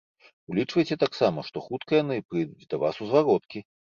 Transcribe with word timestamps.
Улічвайце 0.53 0.95
таксама, 1.03 1.43
што 1.51 1.57
хутка 1.67 1.91
яны 2.03 2.17
прыйдуць 2.31 2.69
да 2.75 2.81
вас 2.87 2.95
у 3.05 3.11
звароткі. 3.13 3.65